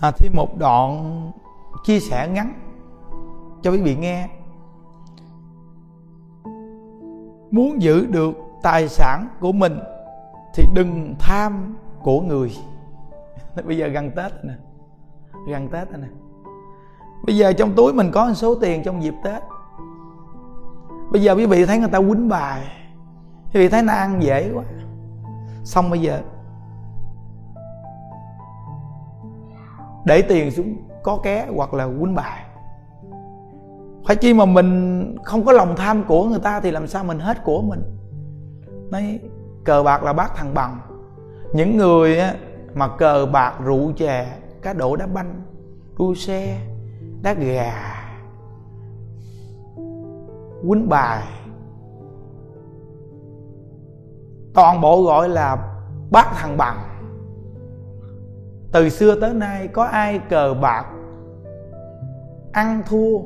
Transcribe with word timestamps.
à, 0.00 0.10
thêm 0.10 0.32
một 0.34 0.58
đoạn 0.58 1.30
chia 1.84 2.00
sẻ 2.00 2.28
ngắn 2.28 2.52
cho 3.62 3.70
quý 3.70 3.82
vị 3.82 3.96
nghe. 3.96 4.28
Muốn 7.50 7.82
giữ 7.82 8.06
được 8.06 8.34
tài 8.62 8.88
sản 8.88 9.28
của 9.40 9.52
mình 9.52 9.78
thì 10.54 10.64
đừng 10.74 11.14
tham 11.18 11.76
của 12.02 12.20
người. 12.20 12.52
Bây 13.64 13.76
giờ 13.76 13.86
gần 13.86 14.10
tết 14.10 14.32
nè. 14.44 14.54
Gần 15.48 15.68
tết 15.68 15.90
nè. 15.90 16.08
Bây 17.26 17.36
giờ 17.36 17.52
trong 17.52 17.74
túi 17.74 17.92
mình 17.92 18.10
có 18.12 18.26
một 18.26 18.34
số 18.34 18.54
tiền 18.54 18.82
trong 18.82 19.02
dịp 19.02 19.14
tết. 19.24 19.42
Bây 21.10 21.22
giờ 21.22 21.34
quý 21.34 21.46
vị 21.46 21.66
thấy 21.66 21.78
người 21.78 21.88
ta 21.88 21.98
quýnh 21.98 22.28
bài. 22.28 22.62
Quý 23.54 23.60
vị 23.60 23.68
thấy 23.68 23.82
nó 23.82 23.92
ăn 23.92 24.22
dễ 24.22 24.52
quá. 24.54 24.64
Xong 25.64 25.90
bây 25.90 26.00
giờ 26.00 26.22
để 30.04 30.22
tiền 30.22 30.50
xuống 30.50 30.76
có 31.02 31.16
ké 31.22 31.46
hoặc 31.56 31.74
là 31.74 31.86
quýnh 31.86 32.14
bài. 32.14 32.44
Phải 34.06 34.16
chi 34.16 34.34
mà 34.34 34.44
mình 34.44 35.16
không 35.24 35.44
có 35.44 35.52
lòng 35.52 35.76
tham 35.76 36.04
của 36.04 36.24
người 36.24 36.38
ta 36.38 36.60
thì 36.60 36.70
làm 36.70 36.86
sao 36.86 37.04
mình 37.04 37.18
hết 37.18 37.44
của 37.44 37.62
mình? 37.62 37.82
Nói 38.90 39.20
cờ 39.64 39.82
bạc 39.82 40.02
là 40.02 40.12
bác 40.12 40.36
thằng 40.36 40.54
bằng. 40.54 40.78
Những 41.52 41.76
người 41.76 42.18
á, 42.18 42.34
mà 42.74 42.88
cờ 42.88 43.26
bạc 43.32 43.54
rượu 43.64 43.92
chè 43.96 44.36
cá 44.62 44.72
độ 44.72 44.96
đá 44.96 45.06
banh 45.06 45.42
đua 45.98 46.14
xe 46.14 46.58
đá 47.22 47.32
gà 47.32 47.74
quýnh 50.68 50.88
bài 50.88 51.22
toàn 54.54 54.80
bộ 54.80 55.02
gọi 55.02 55.28
là 55.28 55.56
bác 56.10 56.26
thằng 56.34 56.56
bằng 56.56 56.89
từ 58.72 58.88
xưa 58.88 59.20
tới 59.20 59.34
nay 59.34 59.68
có 59.68 59.84
ai 59.84 60.20
cờ 60.28 60.54
bạc 60.62 60.84
ăn 62.52 62.82
thua 62.88 63.18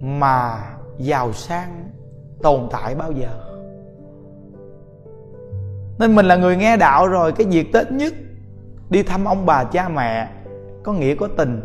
mà 0.00 0.58
giàu 0.98 1.32
sang 1.32 1.90
tồn 2.42 2.68
tại 2.70 2.94
bao 2.94 3.12
giờ? 3.12 3.40
Nên 5.98 6.14
mình 6.14 6.26
là 6.26 6.36
người 6.36 6.56
nghe 6.56 6.76
đạo 6.76 7.08
rồi, 7.08 7.32
cái 7.32 7.46
việc 7.46 7.72
tết 7.72 7.92
nhất 7.92 8.12
đi 8.90 9.02
thăm 9.02 9.24
ông 9.24 9.46
bà 9.46 9.64
cha 9.64 9.88
mẹ 9.88 10.28
có 10.82 10.92
nghĩa 10.92 11.14
có 11.14 11.28
tình. 11.36 11.60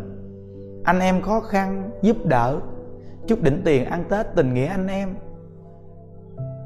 Anh 0.84 1.00
em 1.00 1.22
khó 1.22 1.40
khăn 1.40 1.90
giúp 2.02 2.16
đỡ, 2.24 2.60
chút 3.26 3.42
đỉnh 3.42 3.62
tiền 3.64 3.84
ăn 3.84 4.04
tết 4.10 4.26
tình 4.34 4.54
nghĩa 4.54 4.66
anh 4.66 4.86
em 4.86 5.14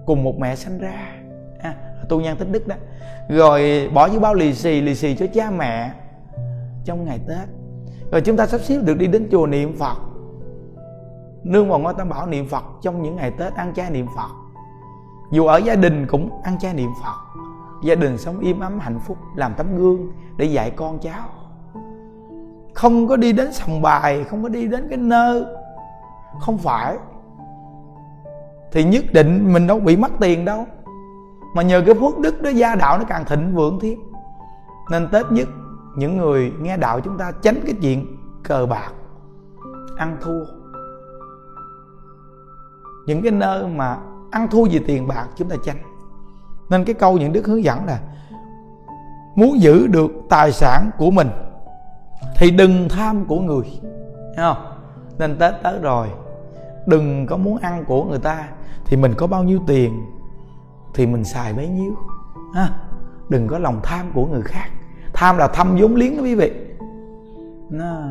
cùng 0.07 0.25
một 0.25 0.39
mẹ 0.39 0.57
sanh 0.57 0.79
ra 0.79 1.20
tu 2.11 2.21
nhân 2.21 2.37
tích 2.37 2.49
đức 2.51 2.69
đó. 2.69 2.77
Rồi 3.29 3.91
bỏ 3.95 4.07
dưới 4.07 4.21
bao 4.21 4.35
lì 4.35 4.55
xì 4.55 4.81
lì 4.81 4.95
xì 4.95 5.15
cho 5.15 5.27
cha 5.35 5.51
mẹ 5.51 5.91
trong 6.85 7.05
ngày 7.05 7.21
tết. 7.29 7.49
Rồi 8.13 8.21
chúng 8.21 8.37
ta 8.37 8.47
sắp 8.47 8.61
xếp 8.61 8.79
được 8.83 8.99
đi 8.99 9.07
đến 9.07 9.29
chùa 9.31 9.47
niệm 9.47 9.77
phật. 9.79 9.97
Nương 11.45 11.69
vào 11.69 11.79
ngôi 11.79 11.95
tam 11.95 12.09
bảo 12.09 12.27
niệm 12.27 12.49
phật 12.49 12.65
trong 12.83 13.03
những 13.03 13.17
ngày 13.17 13.31
tết, 13.39 13.55
ăn 13.55 13.75
chay 13.75 13.91
niệm 13.91 14.07
phật. 14.17 14.31
Dù 15.33 15.47
ở 15.47 15.57
gia 15.57 15.75
đình 15.75 16.07
cũng 16.07 16.43
ăn 16.43 16.59
chay 16.59 16.75
niệm 16.75 16.91
phật. 17.05 17.41
Gia 17.83 17.95
đình 17.95 18.19
sống 18.19 18.41
im 18.41 18.61
ấm, 18.61 18.79
hạnh 18.79 18.99
phúc, 19.07 19.17
làm 19.37 19.55
tấm 19.57 19.77
gương 19.77 20.13
để 20.37 20.45
dạy 20.45 20.71
con 20.71 20.99
cháu. 20.99 21.29
Không 22.75 23.09
có 23.09 23.17
đi 23.17 23.33
đến 23.33 23.53
sòng 23.53 23.83
bài, 23.83 24.25
không 24.25 24.43
có 24.43 24.49
đi 24.49 24.67
đến 24.67 24.87
cái 24.89 24.99
nơi. 24.99 25.45
Không 26.41 26.59
phải. 26.59 26.97
Thì 28.73 28.85
nhất 28.85 29.05
định 29.13 29.53
mình 29.53 29.67
đâu 29.67 29.81
bị 29.81 29.97
mất 29.97 30.13
tiền 30.21 30.45
đâu 30.45 30.67
mà 31.55 31.63
nhờ 31.63 31.83
cái 31.87 31.95
phước 31.95 32.19
đức 32.19 32.43
đó, 32.43 32.51
gia 32.51 32.75
đạo 32.75 32.99
nó 32.99 33.05
càng 33.05 33.25
thịnh 33.25 33.55
vượng 33.55 33.79
thêm. 33.81 33.99
Nên 34.91 35.09
tết 35.13 35.33
nhất, 35.33 35.49
những 35.97 36.17
người 36.17 36.53
nghe 36.61 36.77
đạo 36.77 37.01
chúng 37.01 37.19
ta 37.19 37.33
tránh 37.43 37.61
cái 37.67 37.75
chuyện 37.83 38.17
cờ 38.43 38.67
bạc, 38.67 38.93
ăn 39.97 40.17
thua. 40.21 40.45
Những 43.07 43.23
cái 43.23 43.33
nơi 43.33 43.67
mà 43.67 43.99
ăn 44.31 44.49
thua 44.51 44.65
vì 44.65 44.79
tiền 44.79 45.09
bạc, 45.09 45.27
chúng 45.37 45.49
ta 45.49 45.57
tránh 45.65 45.77
nên 46.71 46.85
cái 46.85 46.95
câu 46.95 47.19
những 47.19 47.33
đức 47.33 47.47
hướng 47.47 47.65
dẫn 47.65 47.85
là, 47.85 47.99
muốn 49.35 49.61
giữ 49.61 49.87
được 49.87 50.11
tài 50.29 50.53
sản 50.53 50.91
của 50.99 51.11
mình 51.11 51.31
thì 52.37 52.51
đừng 52.51 52.89
tham 52.89 53.25
của 53.25 53.41
người. 53.41 53.81
Thấy 54.37 54.55
không? 54.55 54.57
Nên 55.19 55.39
tết 55.39 55.55
tới 55.63 55.79
rồi, 55.79 56.09
đừng 56.87 57.27
có 57.27 57.37
muốn 57.37 57.59
ăn 57.59 57.85
của 57.85 58.05
người 58.05 58.19
ta 58.19 58.49
thì 58.85 58.97
mình 58.97 59.15
có 59.17 59.27
bao 59.27 59.45
nhiêu 59.45 59.61
tiền 59.67 60.05
thì 60.95 61.07
mình 61.07 61.25
xài 61.25 61.53
bấy 61.53 61.69
nhiêu? 61.69 61.95
Ha 62.55 62.69
đừng 63.29 63.49
có 63.49 63.59
lòng 63.59 63.81
tham 63.83 64.11
của 64.15 64.27
người 64.27 64.43
khác. 64.43 64.71
Tham 65.13 65.37
là 65.37 65.49
thâm 65.49 65.77
vốn 65.81 65.95
liếng 65.95 66.17
đó 66.17 66.23
quý 66.23 66.35
vị. 66.35 66.53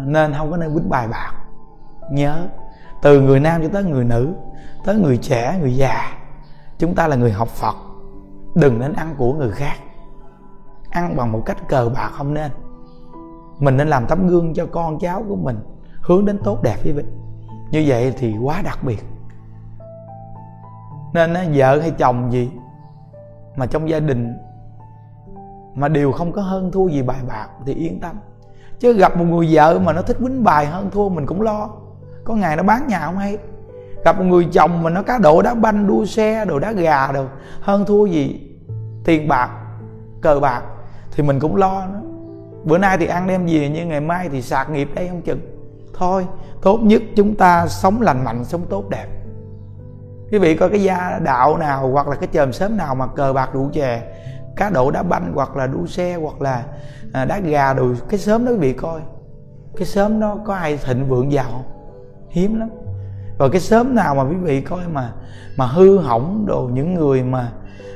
Nên 0.06 0.34
không 0.38 0.52
có 0.52 0.58
nên 0.58 0.74
quýnh 0.74 0.90
bài 0.90 1.08
bạc. 1.08 1.34
Nhớ 2.12 2.48
từ 3.02 3.22
người 3.22 3.40
nam 3.40 3.64
cho 3.64 3.70
tới 3.70 3.84
người 3.84 4.06
nữ 4.06 4.34
tới 4.86 4.96
người 4.96 5.18
trẻ 5.18 5.60
người 5.62 5.76
già 5.76 6.18
chúng 6.78 6.96
ta 6.96 7.08
là 7.08 7.16
người 7.16 7.32
học 7.32 7.48
phật. 7.48 7.76
Đừng 8.56 8.80
nên 8.80 8.94
ăn 8.94 9.16
của 9.18 9.34
người 9.34 9.52
khác. 9.52 9.76
Ăn 10.90 11.16
bằng 11.16 11.32
một 11.32 11.42
cách 11.46 11.68
cờ 11.68 11.90
bạc 11.96 12.10
không 12.14 12.34
nên. 12.34 12.52
Mình 13.60 13.78
nên 13.78 13.88
làm 13.88 14.06
tấm 14.06 14.28
gương 14.28 14.54
cho 14.54 14.66
con 14.66 15.00
cháu 15.00 15.24
của 15.28 15.36
mình 15.36 15.60
hướng 16.02 16.26
đến 16.26 16.40
tốt 16.44 16.64
đẹp 16.64 16.76
quý 16.84 16.92
vị. 16.92 17.04
Như 17.72 17.84
vậy 17.88 18.14
thì 18.18 18.36
quá 18.44 18.62
đặc 18.62 18.80
biệt. 18.84 19.06
Nên 21.14 21.34
vợ 21.54 21.82
hay 21.82 21.92
chồng 21.92 22.32
gì 22.32 22.52
mà 23.56 23.66
trong 23.66 23.90
gia 23.90 24.00
đình 24.00 24.34
mà 25.76 25.88
đều 25.88 26.12
không 26.12 26.32
có 26.32 26.42
hơn 26.42 26.72
thua 26.72 26.88
gì 26.88 27.02
bài 27.02 27.20
bạc 27.28 27.48
thì 27.66 27.74
yên 27.74 28.00
tâm. 28.00 28.16
Chứ 28.80 28.94
gặp 28.94 29.18
một 29.18 29.26
người 29.26 29.48
vợ 29.52 29.80
mà 29.80 29.94
nó 29.94 30.02
thích 30.02 30.18
quýnh 30.20 30.44
bài 30.44 30.66
hơn 30.66 30.90
thua 30.92 31.10
mình 31.10 31.26
cũng 31.26 31.42
lo. 31.42 31.70
Có 32.24 32.36
ngày 32.36 32.56
nó 32.56 32.64
bán 32.64 32.88
nhà 32.88 33.06
không 33.06 33.18
hay. 33.18 33.38
Gặp 34.06 34.18
một 34.18 34.24
người 34.24 34.48
chồng 34.52 34.84
mà 34.84 34.90
nó 34.90 35.04
cá 35.04 35.18
độ 35.18 35.42
đá 35.42 35.54
banh, 35.54 35.88
đua 35.88 36.06
xe, 36.06 36.46
đồ 36.46 36.60
đá 36.60 36.72
gà 36.72 37.12
đồ, 37.12 37.26
hơn 37.62 37.86
thua 37.86 38.06
gì 38.06 38.42
tiền 39.06 39.28
bạc, 39.28 39.50
cờ 40.22 40.40
bạc 40.40 40.62
thì 41.12 41.24
mình 41.24 41.40
cũng 41.40 41.56
lo 41.56 41.88
nữa. 41.88 42.02
Bữa 42.64 42.78
nay 42.78 42.98
thì 42.98 43.06
ăn 43.06 43.28
đem 43.28 43.46
về 43.46 43.72
nhưng 43.74 43.90
ngày 43.90 44.02
mai 44.02 44.30
thì 44.30 44.42
sạc 44.42 44.70
nghiệp 44.70 44.90
đây 44.96 45.08
không 45.08 45.22
chừng. 45.22 45.40
Thôi, 45.94 46.28
tốt 46.62 46.80
nhất 46.84 47.02
chúng 47.16 47.36
ta 47.36 47.68
sống 47.68 48.02
lành 48.02 48.24
mạnh, 48.24 48.44
sống 48.44 48.62
tốt 48.70 48.90
đẹp 48.90 49.08
quý 50.32 50.38
vị 50.38 50.56
coi 50.56 50.70
cái 50.70 50.84
gia 50.84 51.20
đạo 51.24 51.58
nào 51.58 51.90
hoặc 51.92 52.08
là 52.08 52.16
cái 52.16 52.30
chòm 52.34 52.54
sớm 52.54 52.78
nào 52.78 52.96
mà 52.96 53.08
cờ 53.08 53.34
bạc 53.34 53.50
rượu 53.54 53.70
chè, 53.74 54.02
cá 54.56 54.70
độ 54.70 54.92
đá 54.92 55.04
banh 55.04 55.32
hoặc 55.36 55.56
là 55.56 55.68
đua 55.68 55.86
xe 55.86 56.16
hoặc 56.16 56.42
là 56.42 56.64
à, 57.14 57.26
đá 57.26 57.40
gà 57.40 57.74
đồ, 57.74 57.88
cái 58.10 58.20
sớm 58.20 58.46
đó 58.46 58.52
quý 58.52 58.58
vị 58.58 58.74
coi. 58.74 59.02
Cái 59.78 59.86
sớm 59.86 60.20
đó 60.20 60.38
có 60.46 60.56
ai 60.56 60.78
thịnh 60.78 61.08
vượng 61.08 61.32
giàu 61.32 61.52
không? 61.52 61.64
Hiếm 62.30 62.60
lắm. 62.60 62.70
Và 63.38 63.50
cái 63.50 63.62
sớm 63.62 63.96
nào 63.96 64.16
mà 64.16 64.24
quý 64.24 64.36
vị 64.36 64.62
coi 64.62 64.88
mà 64.88 65.14
mà 65.58 65.66
hư 65.66 65.98
hỏng 65.98 66.46
đồ, 66.48 66.70
những 66.74 66.94
người 66.94 67.24
mà 67.24 67.52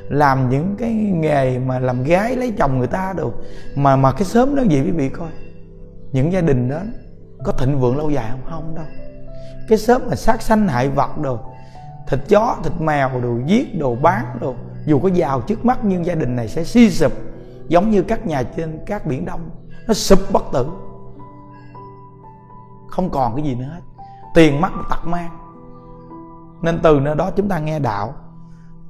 làm 0.10 0.50
những 0.50 0.76
cái 0.80 0.94
nghề 0.94 1.60
mà 1.60 1.80
làm 1.80 2.04
gái 2.04 2.36
lấy 2.36 2.54
chồng 2.58 2.78
người 2.78 2.88
ta 2.88 3.14
đồ, 3.18 3.32
mà 3.76 3.96
mà 3.96 4.12
cái 4.12 4.24
sớm 4.24 4.56
đó 4.56 4.64
gì 4.64 4.82
quý 4.82 4.92
vị 4.92 5.10
coi? 5.10 5.30
Những 6.12 6.34
gia 6.34 6.42
đình 6.42 6.70
đó 6.70 6.80
có 7.44 7.52
thịnh 7.52 7.80
vượng 7.80 7.98
lâu 7.98 8.10
dài 8.10 8.26
không? 8.32 8.42
Không 8.50 8.76
đâu. 8.76 8.86
Cái 9.70 9.78
sớm 9.78 10.02
mà 10.10 10.16
sát 10.16 10.42
sanh 10.42 10.68
hại 10.68 10.90
vật 10.90 11.18
đồ 11.18 11.40
thịt 12.08 12.20
chó, 12.28 12.58
thịt 12.64 12.74
mèo 12.80 13.22
đồ, 13.22 13.38
giết 13.46 13.80
đồ, 13.80 13.96
bán 13.96 14.26
đồ. 14.42 14.56
Dù 14.86 15.00
có 15.00 15.10
giàu 15.10 15.42
trước 15.42 15.66
mắt, 15.66 15.80
nhưng 15.84 16.06
gia 16.06 16.16
đình 16.16 16.36
này 16.36 16.48
sẽ 16.48 16.64
suy 16.64 16.90
sụp, 16.90 17.12
giống 17.68 17.92
như 17.92 18.02
các 18.02 18.26
nhà 18.26 18.44
trên 18.44 18.80
các 18.86 19.06
biển 19.06 19.26
đông. 19.26 19.50
Nó 19.88 19.94
sụp 19.94 20.20
bất 20.32 20.44
tử. 20.54 20.68
Không 22.88 23.10
còn 23.10 23.36
cái 23.36 23.46
gì 23.46 23.56
nữa 23.56 23.70
hết. 23.74 23.82
Tiền 24.34 24.62
mất 24.62 24.70
tật 24.90 25.06
mang. 25.06 25.30
Nên 26.62 26.80
từ 26.84 27.00
nơi 27.00 27.16
đó 27.16 27.32
chúng 27.36 27.50
ta 27.50 27.60
nghe 27.60 27.80
đạo. 27.80 28.14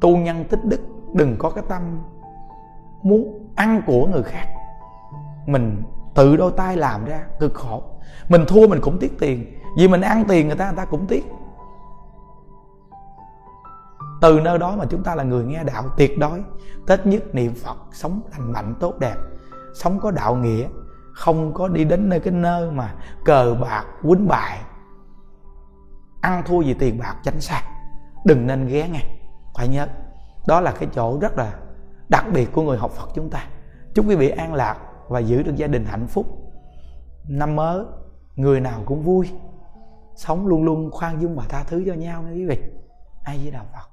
Tu 0.02 0.18
nhân 0.18 0.46
tích 0.50 0.66
đức, 0.66 0.80
đừng 1.14 1.36
có 1.40 1.50
cái 1.50 1.64
tâm 1.70 1.82
muốn 3.04 3.50
ăn 3.56 3.82
của 3.86 4.08
người 4.08 4.24
khác. 4.24 4.46
Mình 5.46 5.84
tự 6.14 6.38
đôi 6.38 6.52
tay 6.58 6.78
làm 6.78 7.06
ra, 7.06 7.24
cực 7.40 7.54
khổ. 7.54 7.84
Mình 8.30 8.46
thua 8.48 8.68
mình 8.68 8.80
cũng 8.82 9.00
tiếc 9.00 9.20
tiền. 9.20 9.60
Vì 9.78 9.88
mình 9.88 10.02
ăn 10.02 10.26
tiền, 10.28 10.48
người 10.48 10.56
ta 10.56 10.66
người 10.66 10.78
ta 10.78 10.86
cũng 10.86 11.06
tiếc 11.08 11.26
từ 14.24 14.40
nơi 14.40 14.58
đó 14.58 14.76
mà 14.78 14.86
chúng 14.90 15.04
ta 15.04 15.16
là 15.16 15.24
người 15.24 15.44
nghe 15.44 15.64
đạo 15.64 15.84
tuyệt 15.98 16.20
đối. 16.20 16.44
Tết 16.88 17.06
nhất 17.06 17.24
niệm 17.36 17.54
phật 17.64 17.78
sống 17.92 18.22
lành 18.32 18.52
mạnh, 18.52 18.76
tốt 18.80 19.00
đẹp. 19.00 19.16
Sống 19.74 20.00
có 20.00 20.12
đạo 20.12 20.36
nghĩa. 20.36 20.68
Không 21.14 21.54
có 21.54 21.68
đi 21.68 21.86
đến 21.86 22.10
nơi, 22.10 22.20
cái 22.20 22.34
nơi 22.34 22.72
mà 22.72 22.96
cờ 23.26 23.56
bạc, 23.62 23.86
quýnh 24.02 24.28
bài. 24.28 24.60
Ăn 26.22 26.44
thua 26.46 26.62
vì 26.62 26.74
tiền 26.74 27.00
bạc 27.00 27.16
tránh 27.24 27.42
xa 27.42 27.62
đừng 28.26 28.48
nên 28.48 28.68
ghé 28.68 28.90
nghe 28.90 29.02
phải 29.56 29.68
nhớ, 29.68 29.88
đó 30.48 30.62
là 30.62 30.72
cái 30.72 30.90
chỗ 30.96 31.20
rất 31.22 31.38
là 31.38 31.54
đặc 32.10 32.26
biệt 32.34 32.52
của 32.54 32.62
người 32.62 32.78
học 32.78 32.92
phật 32.92 33.10
chúng 33.16 33.30
ta. 33.30 33.48
Chúc 33.96 34.06
quý 34.10 34.16
vị 34.16 34.30
an 34.30 34.54
lạc 34.54 34.78
và 35.08 35.20
giữ 35.20 35.44
được 35.44 35.56
gia 35.56 35.68
đình 35.68 35.86
hạnh 35.86 36.08
phúc. 36.08 36.26
Năm 37.30 37.56
mới, 37.56 37.86
người 38.36 38.60
nào 38.60 38.82
cũng 38.86 39.04
vui. 39.04 39.30
Sống 40.16 40.48
luôn 40.48 40.64
luôn 40.64 40.92
khoan 40.92 41.22
dung 41.22 41.36
và 41.36 41.44
tha 41.50 41.64
thứ 41.64 41.84
cho 41.88 41.94
nhau 41.94 42.22
nha 42.22 42.32
quý 42.34 42.46
vị. 42.46 42.58
Ai 43.24 43.40
với 43.44 43.52
đạo 43.52 43.66
phật? 43.74 43.93